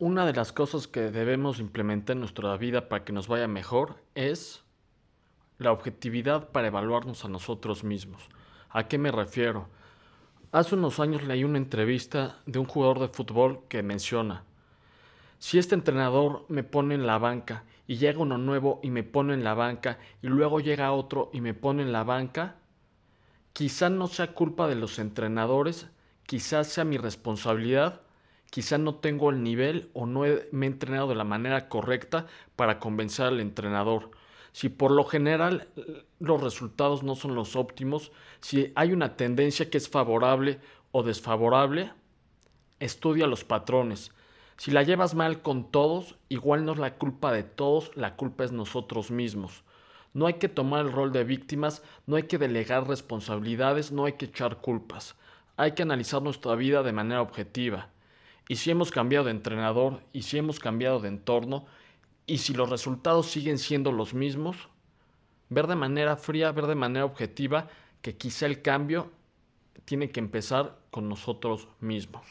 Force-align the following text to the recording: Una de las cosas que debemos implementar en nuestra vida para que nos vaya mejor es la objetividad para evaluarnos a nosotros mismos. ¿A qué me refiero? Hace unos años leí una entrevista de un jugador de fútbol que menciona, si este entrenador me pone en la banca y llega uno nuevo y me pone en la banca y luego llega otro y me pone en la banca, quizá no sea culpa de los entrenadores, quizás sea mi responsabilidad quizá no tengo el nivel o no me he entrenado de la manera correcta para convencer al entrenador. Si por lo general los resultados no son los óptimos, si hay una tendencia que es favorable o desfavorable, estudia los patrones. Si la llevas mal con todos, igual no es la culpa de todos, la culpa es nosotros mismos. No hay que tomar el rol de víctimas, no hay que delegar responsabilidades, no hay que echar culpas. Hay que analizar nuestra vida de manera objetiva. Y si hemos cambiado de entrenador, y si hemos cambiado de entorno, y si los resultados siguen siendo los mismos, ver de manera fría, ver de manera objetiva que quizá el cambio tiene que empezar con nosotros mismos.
Una 0.00 0.24
de 0.24 0.32
las 0.32 0.50
cosas 0.50 0.88
que 0.88 1.10
debemos 1.10 1.60
implementar 1.60 2.14
en 2.14 2.20
nuestra 2.20 2.56
vida 2.56 2.88
para 2.88 3.04
que 3.04 3.12
nos 3.12 3.28
vaya 3.28 3.46
mejor 3.46 4.02
es 4.14 4.64
la 5.58 5.72
objetividad 5.72 6.48
para 6.48 6.68
evaluarnos 6.68 7.26
a 7.26 7.28
nosotros 7.28 7.84
mismos. 7.84 8.22
¿A 8.70 8.88
qué 8.88 8.96
me 8.96 9.12
refiero? 9.12 9.68
Hace 10.52 10.74
unos 10.74 11.00
años 11.00 11.24
leí 11.24 11.44
una 11.44 11.58
entrevista 11.58 12.38
de 12.46 12.58
un 12.58 12.64
jugador 12.64 12.98
de 13.00 13.08
fútbol 13.08 13.64
que 13.68 13.82
menciona, 13.82 14.44
si 15.38 15.58
este 15.58 15.74
entrenador 15.74 16.46
me 16.48 16.64
pone 16.64 16.94
en 16.94 17.06
la 17.06 17.18
banca 17.18 17.64
y 17.86 17.98
llega 17.98 18.20
uno 18.20 18.38
nuevo 18.38 18.80
y 18.82 18.88
me 18.88 19.02
pone 19.02 19.34
en 19.34 19.44
la 19.44 19.52
banca 19.52 19.98
y 20.22 20.28
luego 20.28 20.60
llega 20.60 20.92
otro 20.92 21.28
y 21.34 21.42
me 21.42 21.52
pone 21.52 21.82
en 21.82 21.92
la 21.92 22.04
banca, 22.04 22.56
quizá 23.52 23.90
no 23.90 24.06
sea 24.06 24.32
culpa 24.32 24.66
de 24.66 24.76
los 24.76 24.98
entrenadores, 24.98 25.88
quizás 26.24 26.68
sea 26.68 26.84
mi 26.84 26.96
responsabilidad 26.96 28.00
quizá 28.50 28.78
no 28.78 28.96
tengo 28.96 29.30
el 29.30 29.42
nivel 29.42 29.90
o 29.94 30.06
no 30.06 30.24
me 30.52 30.66
he 30.66 30.68
entrenado 30.68 31.08
de 31.08 31.14
la 31.14 31.24
manera 31.24 31.68
correcta 31.68 32.26
para 32.56 32.78
convencer 32.78 33.26
al 33.26 33.40
entrenador. 33.40 34.10
Si 34.52 34.68
por 34.68 34.90
lo 34.90 35.04
general 35.04 35.68
los 36.18 36.42
resultados 36.42 37.02
no 37.02 37.14
son 37.14 37.34
los 37.34 37.54
óptimos, 37.54 38.10
si 38.40 38.72
hay 38.74 38.92
una 38.92 39.16
tendencia 39.16 39.70
que 39.70 39.78
es 39.78 39.88
favorable 39.88 40.58
o 40.90 41.02
desfavorable, 41.02 41.92
estudia 42.80 43.28
los 43.28 43.44
patrones. 43.44 44.12
Si 44.56 44.72
la 44.72 44.82
llevas 44.82 45.14
mal 45.14 45.40
con 45.40 45.70
todos, 45.70 46.16
igual 46.28 46.64
no 46.64 46.72
es 46.72 46.78
la 46.78 46.94
culpa 46.96 47.32
de 47.32 47.44
todos, 47.44 47.96
la 47.96 48.16
culpa 48.16 48.44
es 48.44 48.52
nosotros 48.52 49.10
mismos. 49.10 49.62
No 50.12 50.26
hay 50.26 50.34
que 50.34 50.48
tomar 50.48 50.84
el 50.84 50.92
rol 50.92 51.12
de 51.12 51.22
víctimas, 51.22 51.82
no 52.06 52.16
hay 52.16 52.24
que 52.24 52.36
delegar 52.36 52.88
responsabilidades, 52.88 53.92
no 53.92 54.06
hay 54.06 54.14
que 54.14 54.26
echar 54.26 54.56
culpas. 54.56 55.14
Hay 55.56 55.72
que 55.72 55.82
analizar 55.82 56.20
nuestra 56.20 56.56
vida 56.56 56.82
de 56.82 56.92
manera 56.92 57.22
objetiva. 57.22 57.88
Y 58.50 58.56
si 58.56 58.72
hemos 58.72 58.90
cambiado 58.90 59.26
de 59.26 59.30
entrenador, 59.30 60.02
y 60.12 60.22
si 60.22 60.36
hemos 60.36 60.58
cambiado 60.58 60.98
de 60.98 61.06
entorno, 61.06 61.66
y 62.26 62.38
si 62.38 62.52
los 62.52 62.68
resultados 62.68 63.30
siguen 63.30 63.58
siendo 63.58 63.92
los 63.92 64.12
mismos, 64.12 64.56
ver 65.50 65.68
de 65.68 65.76
manera 65.76 66.16
fría, 66.16 66.50
ver 66.50 66.66
de 66.66 66.74
manera 66.74 67.04
objetiva 67.04 67.68
que 68.02 68.16
quizá 68.16 68.46
el 68.46 68.60
cambio 68.60 69.12
tiene 69.84 70.10
que 70.10 70.18
empezar 70.18 70.80
con 70.90 71.08
nosotros 71.08 71.68
mismos. 71.78 72.26